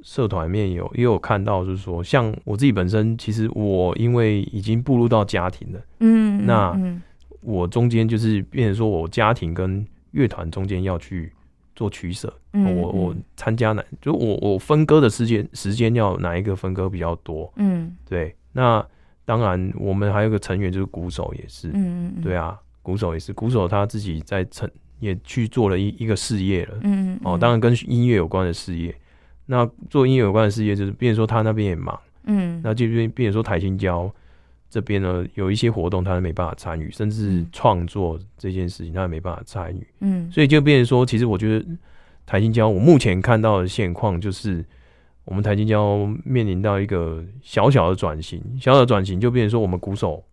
[0.03, 7.01] 社团里面有也有看到，就是说像我自己本身，其实我因为已经步入到家庭了，嗯，那。
[7.41, 11.31] 我中间就是变成说，我家庭跟乐团中间要去
[11.75, 12.33] 做取舍。
[12.53, 17.51] 嗯，我我参加哪，就我我分割的时间时间要哪一个分割比较多？
[17.55, 18.35] 嗯，对。
[18.53, 18.85] 那
[19.23, 21.69] 当然，我们还有个成员就是鼓手，也是。
[21.69, 22.21] 嗯嗯。
[22.21, 26.77] 对啊，鼓手也是，鼓手他自己在成也去做了一一个事业了。
[26.83, 27.17] 嗯。
[27.23, 28.93] 哦，当然跟音乐有关的事业。
[29.45, 31.97] 那做音乐有关的事业，就是变成说他那边也忙。
[32.25, 32.59] 嗯。
[32.63, 34.13] 那就变变成说台新交。
[34.71, 39.85] 这边呢，有一些活动，他都没办法参与，甚至创作这件事情，他也没办法参与。
[39.99, 41.65] 嗯，所以就变成说，其实我觉得
[42.25, 44.65] 台新交，我目前看到的现况就是，
[45.25, 50.23] 我们台新交面临到一个小小的转型，小小的转型就变成说，我们鼓手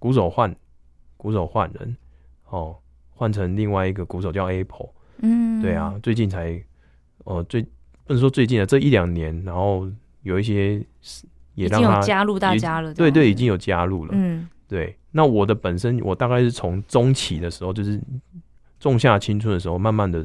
[0.00, 0.52] 鼓手换
[1.16, 1.96] 鼓手换人，
[2.48, 2.76] 哦，
[3.10, 4.88] 换成另外一个鼓手叫 Apple。
[5.18, 6.60] 嗯，对啊，最近才
[7.18, 7.62] 哦、呃，最
[8.04, 9.88] 不能说最近啊，这一两年，然后
[10.22, 10.84] 有一些。
[11.56, 14.12] 也让他已经有加入大家了，对对，已经有加入了。
[14.14, 14.96] 嗯，对。
[15.10, 18.00] 那我的本身，我大概是从中期的时候，就是
[18.78, 20.24] 仲夏青春的时候，慢慢的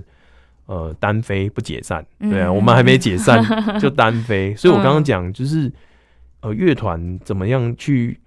[0.66, 2.06] 呃单飞不解散。
[2.20, 3.42] 对啊，嗯、我们还没解散
[3.80, 4.54] 就单飞。
[4.56, 5.72] 所以我刚刚讲就是
[6.42, 8.20] 呃乐团怎么样去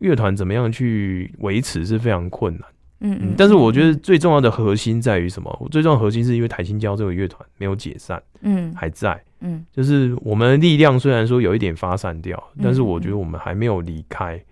[0.00, 2.68] 乐团怎么样去维持是非常困难。
[3.00, 5.68] 嗯，嗯，但是我觉得最重要的核心在于什么？
[5.70, 14.42] 最重要的核心是因为台新交这个乐团没有解散，嗯，还在，嗯，就是我们的力量虽然说有一点发散掉，嗯，但是我觉得我们还没有离开，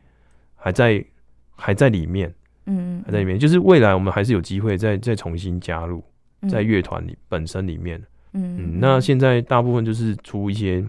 [0.55, 1.05] 还在
[1.55, 2.33] 还在里面，
[2.67, 6.03] 嗯，还在里面，就是未来我们还是有机会再再重新加入
[6.49, 10.85] 在乐团里本身里面，嗯，嗯，那现在大部分就是出一些，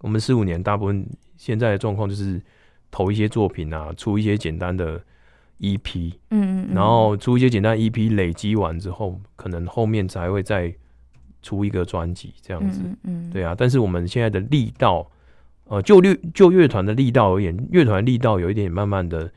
[0.00, 2.40] 我们四五年大部分现在的状况就是
[2.90, 5.00] 投一些作品啊，出一些简单的。
[5.60, 10.74] EP，嗯嗯，然后出一些简单 EP，累积完之后，可能后面才会再
[11.42, 13.54] 出一个专辑这样子，嗯，对啊。
[13.56, 15.10] 但是我们现在的力道，
[15.64, 19.30] 呃，就乐就乐团的力道而言，乐团力道有一点慢慢的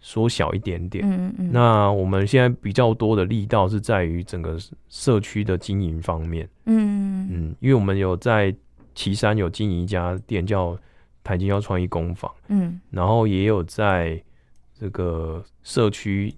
[0.00, 1.50] 缩小一点点，嗯嗯。
[1.52, 8.54] 那我们现在比较多的力道是在于整个社区的经营方面，嗯嗯，因为我们有在
[8.94, 10.76] 岐山有经营一家店叫
[11.22, 14.22] 台金交创意工坊，嗯，然后也有在
[14.78, 16.34] 这个社区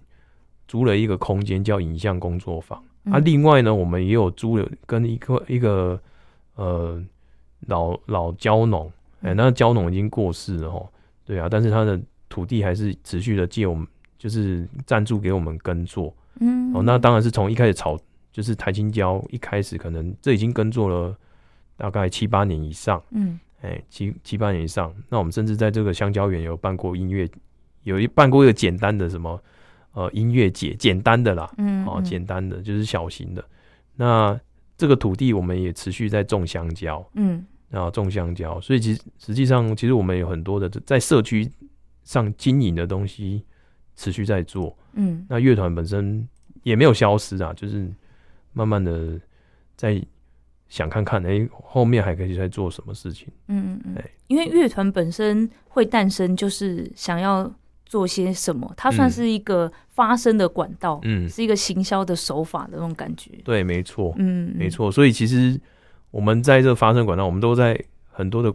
[0.68, 2.82] 租了一个空间叫影像工作坊。
[3.04, 6.00] 嗯、啊，另外呢，我们也有租了跟一个一个
[6.54, 7.02] 呃
[7.66, 8.86] 老老蕉农，
[9.22, 10.88] 哎、欸，那蕉农已经过世了哦，
[11.24, 13.86] 对啊，但是他的土地还是持续的借我们，
[14.18, 16.14] 就是赞助给我们耕作。
[16.40, 17.98] 嗯，哦，那当然是从一开始炒，
[18.30, 21.16] 就是台青蕉一开始可能这已经耕作了
[21.76, 23.02] 大概七八年以上。
[23.10, 27.28] 嗯，哎、欸，七七八年以上，那我们甚至在这个香蕉园有办过音乐，
[27.82, 29.42] 有一办过一个简单的什么。
[29.94, 33.44] 呃，音乐节简单的啦，嗯，哦，简单的就是小型的。
[33.94, 34.40] 那
[34.78, 41.46] 这个土地我们也持续在种香蕉，嗯，然后种香蕉，所以其实实际上其实我们有很多的在社区
[42.04, 43.44] 上经营的东西
[43.94, 46.26] 持续在做，嗯，那乐团本身
[46.62, 47.86] 也没有消失啊，就是
[48.54, 49.20] 慢慢的
[49.76, 50.02] 在
[50.68, 57.52] 想看看，哎、欸，后面还可以再做什么事情，嗯嗯嗯，因为乐团本身会诞生，就是想要。
[57.92, 58.72] 做些什么？
[58.74, 63.32] 它算是一个发声的管道，嗯，是一个行销的手法的那种感觉。
[63.44, 64.90] 对，没错，嗯，没错。
[64.90, 65.60] 所以其实
[66.10, 67.78] 我们在这发声管道，我们都在
[68.10, 68.50] 很多的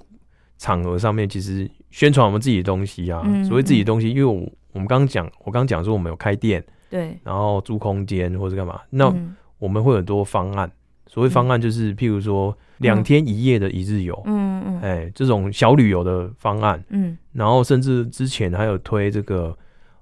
[0.58, 3.22] 场合上面，其实宣传我们自己的东西啊。
[3.26, 9.14] 嗯、所谓自己的东西，因为我我们刚刚讲，我刚刚讲说我们有开店，对，然后租空间或者干嘛，那
[9.60, 10.72] 我们会有很多方案。
[11.08, 19.58] 所谓方案就是，譬如说两天一夜的一日游，嗯嗯，哎、欸，这种小旅游的方案，嗯，然后甚至之前还有推这个，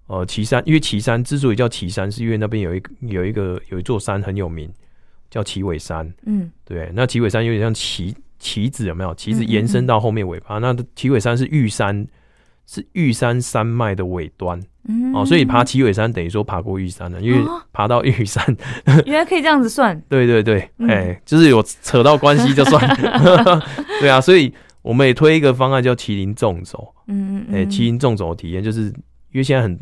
[0.07, 4.69] 呃，岐山，因为岐山之所以叫岐山，是因为那边有一有一个有一座山很有名，
[5.29, 9.13] 叫岐尾山，嗯，对，那岐尾山有点像旗旗子，有没有？
[9.15, 12.05] 旗子延伸到后面尾巴，嗯嗯嗯，那岐尾山是玉山，
[12.65, 14.59] 是玉山山脉的尾端。
[14.87, 18.43] 嗯、哦，所以爬七尾山等于说爬过玉山了，因为爬到玉山，
[18.85, 19.99] 哦、 原来可以这样子算。
[20.07, 22.87] 对对对，哎、嗯欸，就是有扯到关系就算。
[23.99, 26.93] 对啊，所以我们也推一个方案叫麒麟纵走。
[27.07, 28.93] 嗯嗯，哎、欸，麒麟纵走的体验就是因
[29.39, 29.79] 为现在很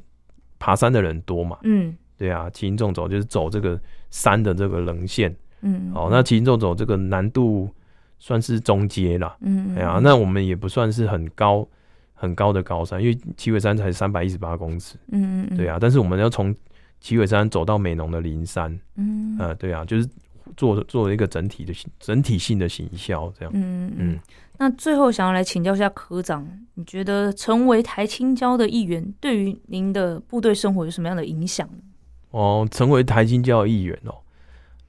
[0.58, 1.58] 爬山的人多嘛。
[1.63, 3.78] 嗯，对啊，麒麟纵走就是走这个
[4.10, 5.36] 山的这个棱线。
[5.63, 7.69] 嗯，好、哦，那麒麟纵走这个难度
[8.19, 9.36] 算是中阶啦。
[9.41, 11.67] 嗯，哎呀，那我们也不算是很高。
[12.24, 16.56] 很高的高山，因为旗尾山才三百一十八公尺，嗯嗯，对啊，但是我们要从
[17.02, 20.08] 旗尾山走到美浓的灵山，嗯，呃，对啊，就是
[20.56, 24.20] 做做一个整体的整体性的行销，这样，嗯嗯。
[24.58, 31.70] 那最后想要来请教一下科长，你觉得成为台青交的一员，对于您的部队生活有什么样的影响？
[32.32, 34.16] 哦，成为台青交的一员哦，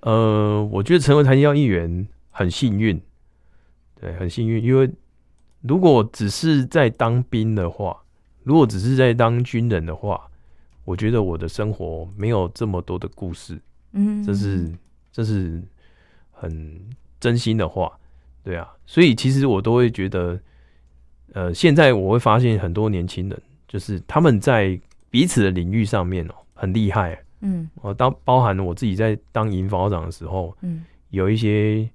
[0.02, 3.00] 呃，我觉得成为台青交一员很幸运，
[4.00, 4.88] 对，很幸运，因为。
[5.66, 7.96] 如果只是在当兵的话，
[8.42, 10.20] 如果只是在当军人的话，
[10.84, 13.58] 我觉得我的生活没有这么多的故事。
[13.92, 14.70] 嗯，这是
[15.10, 15.62] 这是
[16.30, 16.78] 很
[17.18, 17.90] 真心的话，
[18.42, 18.70] 对啊。
[18.84, 20.38] 所以其实我都会觉得，
[21.32, 27.18] 呃，现在我会发现很多年轻人，就是他们在彼此的领域上面哦，很厉害。
[27.40, 31.88] 嗯，我当包含我自己在当营辅长的时候，嗯，有一些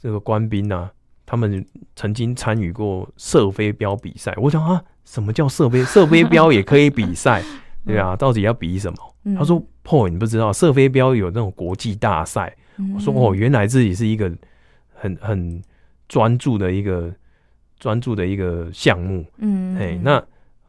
[0.00, 0.90] 这个官兵啊。
[1.26, 7.42] 他们曾经参与过射飞镖比赛，我想啊，什么叫射飞 射飞镖也可以比赛？
[7.84, 8.98] 对啊，到底要比什么？
[9.24, 12.56] 嗯、他说：“破，你不知道射飞镖有那种国际大赛。
[12.76, 14.32] 嗯”我说：“哦，原来自己是一个
[14.94, 15.60] 很很
[16.08, 17.12] 专注的一个
[17.78, 20.14] 专注的一个项目。”嗯，哎，那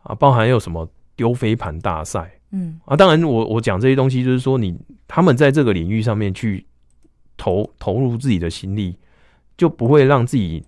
[0.03, 2.31] 啊，包含有什么丢飞盘大赛？
[2.51, 4.75] 嗯啊，当然我，我我讲这些东西，就是说你
[5.07, 6.65] 他们在这个领域上面去
[7.35, 8.95] 投投入自己的心力。
[9.57, 10.63] 就不会让自己，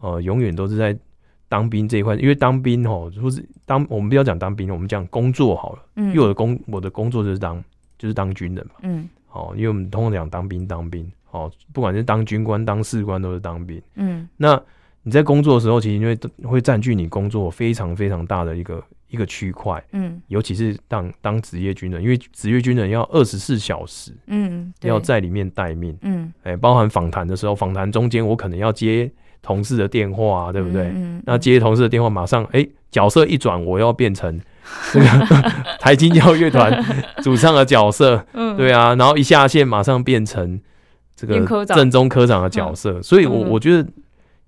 [0.00, 0.96] 呃，永远都是在
[1.48, 5.82] 当兵这一块，因为当兵哦，或是当我们不要讲当兵，我们讲工作好了。
[5.96, 7.62] 嗯，因为我的工我的工作就是当
[7.98, 8.72] 就是当军人嘛。
[8.82, 13.80] 嗯，好，因为我们通常讲当兵当兵，好，不管是当军官当士官都是当兵。
[13.96, 14.60] 嗯，那
[15.02, 18.82] 你在工作的时候，其实因为会占据你工作非常非常大的一个。
[19.12, 30.84] 一个区块，嗯，尤其是当当职业军人，因为职业军人要二十四小时，嗯，要在里面待命，嗯，哎、欸，包含访谈的时候，访谈中间我可能要接同事的电话，啊，对不对？
[30.84, 34.40] 嗯，嗯，那接同事的电话，马上，哎、欸，角色一转，我要变成
[34.90, 35.06] 这 个
[35.78, 36.82] 台清交乐团
[37.22, 40.58] 主唱的角色，嗯，对啊，然后一下线，马上变成
[41.14, 43.86] 这个正中科长的角色，嗯、所以我我觉得。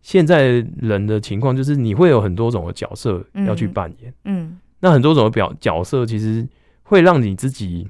[0.06, 6.46] 现在人的情况就是，你会有很多种的角色要去扮演，嗯，嗯，那很多种的表角色其实
[6.82, 7.88] 会让你自己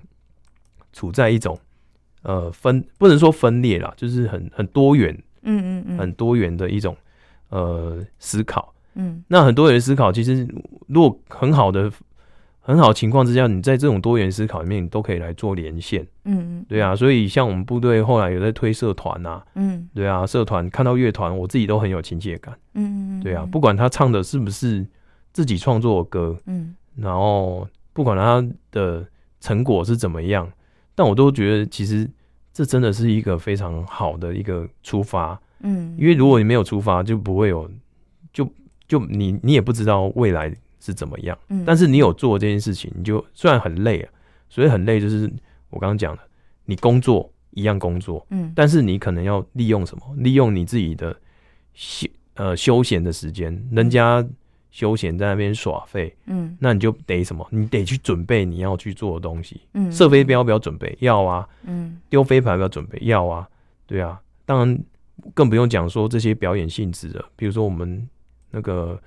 [0.93, 1.59] 处在一种
[2.23, 6.97] 呃分，不能说分裂啦，就是很很多元，嗯嗯嗯，很多元的一种
[7.49, 10.47] 呃思考，嗯，那很多元思考其实
[10.87, 11.91] 如果很好的
[12.61, 16.01] 很好的情况之下，你在这种多元思考里面，你都可以来做连线。
[16.25, 22.57] 嗯嗯，对啊，所以像我们部队后来有在推社团呐，嗯，对啊，社团看到乐团，我自己都很有亲切感。
[22.75, 24.87] 嗯嗯，对啊，不管他唱的是不是
[25.33, 29.07] 自己创作的歌，嗯，然后不管他的
[29.41, 30.51] 成果是怎么样，
[30.95, 32.09] 但我都觉得其实
[32.53, 35.41] 这真的是一个非常好的一个出发。
[35.61, 37.71] 嗯，因为如果你没有出发，就不会有，
[38.33, 38.49] 就
[38.87, 40.55] 就你你也不知道未来。
[40.87, 41.39] 是怎么样？
[41.49, 44.13] 嗯，但是你有做这件事情，你就虽然很累啊，
[44.51, 45.25] 所以很累，就是
[45.71, 46.23] 我刚刚讲的，
[46.67, 50.03] 你工作一样工作，嗯，但是你可能要利用什么？
[50.19, 51.17] 利用你自己的
[51.73, 54.23] 休呃休闲的时间，人家
[54.75, 57.47] 休闲在那边耍废，嗯，那你就得什么？
[57.51, 63.49] 你得去准备你要去做的东西，嗯，射飞镖不要准备，要啊，嗯，丢飞盘不要准备，要啊，
[63.87, 64.79] 对啊，当然
[65.33, 68.09] 更不用讲说这些表演性质的，比如说我们
[68.51, 69.01] 那个，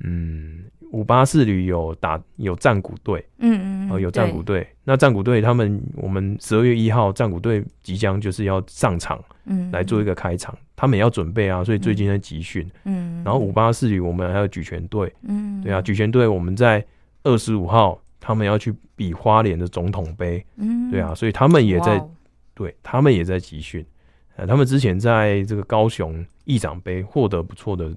[0.00, 0.64] 嗯。
[0.92, 4.66] 五八四旅有打有战鼓队，嗯嗯，有战鼓队。
[4.82, 13.22] 那战鼓队他们，我们十二月一号战鼓队即将就是要上场，嗯，来做一个开场，他们也要准备啊，所以最近在集训，嗯。
[13.24, 16.84] 然后五八四旅我们还有举拳队，嗯，对啊，举拳队我们在
[17.22, 22.04] 二十五号他们要去比花莲的总统杯，嗯，对啊，所以他们也在，
[22.52, 23.86] 对他们也在集训。
[24.34, 27.94] 呃，他们之前在这个高雄议长杯获得不错的，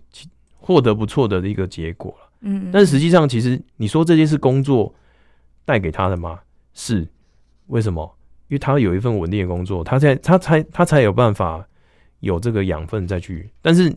[0.63, 2.29] 获得不错的一个结果了。
[2.45, 4.93] 嗯，但是实际上，其实你说这些是工作
[5.65, 6.39] 带给他的吗？
[6.73, 7.05] 是，
[7.67, 8.09] 为什么？
[8.47, 11.67] 因为他有一份稳定的工作，他才他才他才有办法
[12.21, 13.49] 有这个养分再去。
[13.61, 13.93] 但是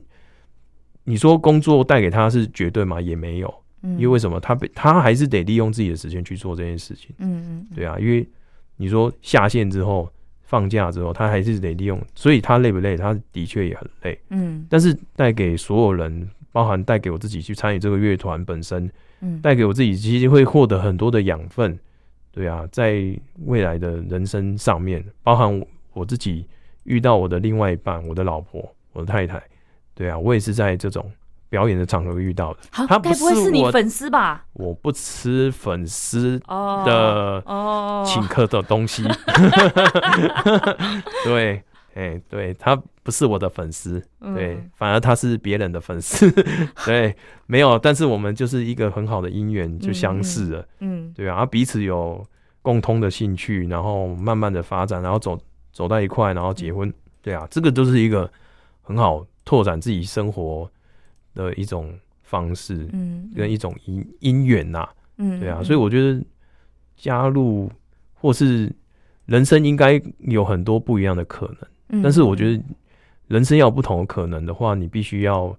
[1.04, 3.00] 你说工作带给他是绝对吗？
[3.00, 4.40] 也没有，因为为什么？
[4.40, 7.14] 他被他还是得利用自己的时间去做这件事情。
[7.18, 8.28] 嗯嗯，对啊，因为
[8.76, 10.10] 你说下线之后
[10.42, 12.96] 放假之后，他还是得利用，所以他累不累？
[12.96, 14.18] 他的确也很累。
[14.30, 16.28] 嗯，但是带给所有人。
[16.56, 18.90] 包含带给我自己去参与这个乐团本身，
[19.20, 21.78] 嗯，带给我自己其实会获得很多的养分，
[22.32, 26.46] 对啊，在未来的人生上面，包含我自己
[26.84, 29.42] 遇到我的另外一半，我的老婆，我的太太，
[29.94, 31.12] 对啊，我也是在这种
[31.50, 32.60] 表演的场合遇到的。
[32.70, 34.46] 好，他该不会是你粉丝吧？
[34.54, 39.04] 我不吃粉丝的哦请客的东西，
[41.22, 41.62] 对。
[41.96, 43.98] 哎、欸，对，他不是我的粉丝，
[44.34, 46.30] 对，嗯、反而他是别人的粉丝，
[46.84, 47.16] 对，
[47.46, 52.22] 没有，但是我们就是一个很好的姻缘，就相似了，嗯，嗯对啊，彼此有
[52.60, 55.40] 共通的兴趣，然后慢慢的发展，然后走
[55.72, 58.30] 走到一块，然后结婚，嗯、对啊，这个都是一个
[58.82, 60.70] 很好拓展自己生活
[61.34, 64.86] 的一种方式，嗯，跟一种姻姻缘呐，
[65.16, 66.22] 嗯，对啊，所以我觉得
[66.94, 67.72] 加入
[68.12, 68.70] 或是
[69.24, 71.56] 人生应该有很多不一样的可能。
[72.02, 72.62] 但是我觉得，
[73.28, 75.56] 人生要有不同的可能的话，你必须要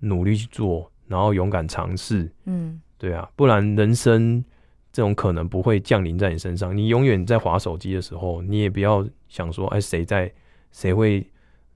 [0.00, 2.30] 努力去做，然后勇敢尝试。
[2.44, 4.44] 嗯，对啊，不然人生
[4.92, 6.76] 这种可能不会降临在你身上。
[6.76, 10.32] 你永远在划手机的时候，你也不要想说，哎，谁在，
[10.72, 11.26] 谁会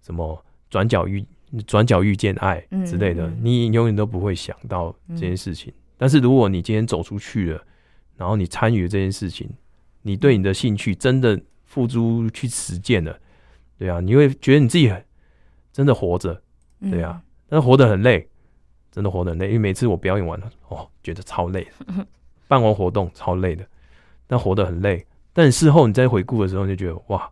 [0.03, 1.25] 什么转角遇
[1.67, 5.73] 转角遇见爱之类的，你永远都不会想到这件事情。
[5.97, 7.65] 但是如果你今天走出去了，
[8.17, 9.49] 然后你参与这件事情，
[10.03, 13.19] 你对你的兴趣真的付诸去实践了。
[13.79, 14.93] 对啊，你会觉得你自己
[15.73, 16.41] 真的活着，
[16.81, 18.29] 对啊，但是活得很累，
[18.93, 19.47] 真的活得很累。
[19.47, 21.67] 因为每次我表演完了，哦，觉得超累，
[22.47, 23.67] 办完活动超累的，
[24.27, 25.05] 但活得很累。
[25.33, 27.29] 但事后你再回顾的时候，你就觉得哇，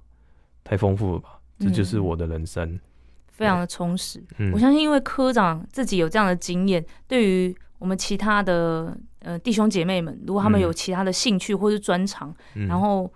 [0.65, 2.81] 太丰富了吧，这就是我的人生，
[3.29, 4.21] 非常的充实。
[4.53, 12.35] 我相信，因为科长自己有这样的经验，对于我们其他的呃弟兄姐妹们，如果他们有其他的兴趣或是专长，
[12.67, 13.09] 然后。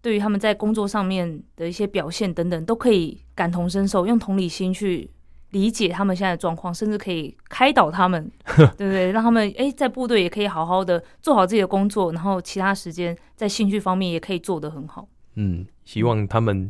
[0.00, 5.10] 对于他们在工作上面的一些表现等等，都可以感同身受，用同理心去
[5.50, 8.30] 理解他们现在的状况，甚至可以开导他们，
[8.76, 9.10] 对不对？
[9.10, 15.08] 让他们哎在部队也可以好好的做好自己的工作，然后其他时间在兴趣方面也可以做得很好。
[15.34, 16.68] 嗯，希望他们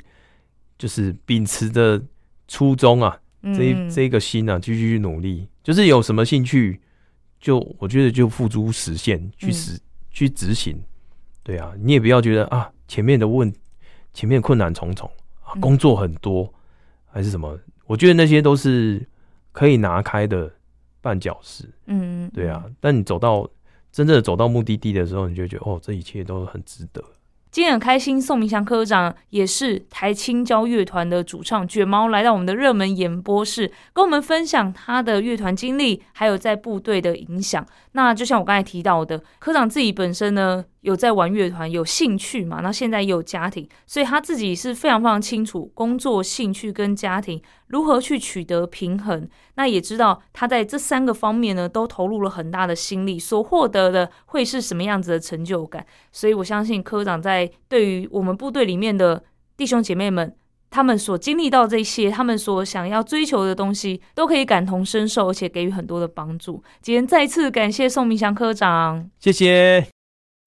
[0.79, 2.01] 就是秉持着
[2.47, 6.81] 初衷啊，嗯、这这个心啊，继续努力，就是有什么兴趣，
[7.41, 10.81] 就我觉得就付诸实现，去实、嗯、去执行。
[11.43, 12.71] 对啊，你也不要觉得啊。
[12.89, 13.53] 前面的问，
[14.13, 15.09] 前面困难重重
[15.45, 16.53] 啊，工作很多，嗯、
[17.13, 17.57] 还是什么？
[17.87, 19.07] 我觉得那些都是
[19.53, 20.51] 可以拿开的
[21.03, 21.65] 绊脚石。
[21.87, 22.65] 嗯，对啊。
[22.81, 23.49] 但你走到
[23.93, 27.05] 真正的走到目的地的时候，你就觉得哦，这一切都很值得。
[27.59, 37.67] 今天很开心，宋明祥科长也是台青交乐团的主唱卷毛，来到我们的热门演播室，跟我们分享他的乐团经历，还有在部队的影响。
[37.91, 42.61] 那就像我刚才提到的，科长自己本身呢，有在玩乐团，有兴趣嘛？
[42.63, 49.29] 那现在也有家庭，所以他自己是非常非常清楚工作、兴趣跟家庭如何去取得平衡。
[49.55, 55.87] 那也知道他在这三个方面呢，都投入了很大的心力，所获得的会是什么样子的成就感。
[56.13, 59.23] 所以我相信科长在对于我们部队里面的
[59.57, 60.35] 弟兄姐妹们，
[60.71, 66.63] 他们所经历到这些，他们所想要追求的东西，都可以感同身受，而且给予很多的帮助。
[66.81, 69.98] 今天再次感谢宋明祥科长，谢谢。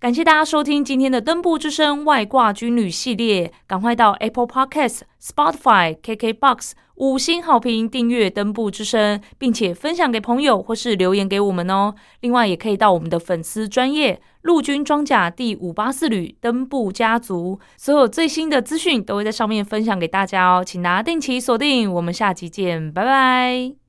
[0.01, 11.93] 感谢大家收听今天的登步之声外挂军旅系列，赶快到 Apple Podcast、Spotify、KKBox 五星好评订阅登步之声，并且分享给朋友或是留言给我们哦。
[12.21, 21.93] 另外，也可以到我们的粉丝专业陆军装甲第五八四旅登步家族，所有最新的资讯都会在上面分享给大家哦，请大家定期锁定。
[21.93, 23.80] 我们下集见，拜拜。